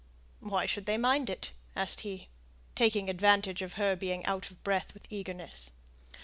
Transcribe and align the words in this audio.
"Why 0.39 0.65
should 0.65 0.87
they 0.87 0.97
mind 0.97 1.29
it?" 1.29 1.51
asked 1.75 1.99
he, 1.99 2.29
taking 2.73 3.07
advantage 3.07 3.61
of 3.61 3.73
her 3.73 3.95
being 3.95 4.25
out 4.25 4.49
of 4.49 4.63
breath 4.63 4.95
with 4.95 5.05
eagerness. 5.11 5.69